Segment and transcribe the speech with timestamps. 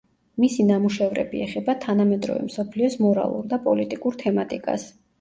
[0.43, 4.93] მისი ნამუშევრები ეხება თანამედროვე მსოფლიოს მორალურ და პოლიტიკურ თემატიკას.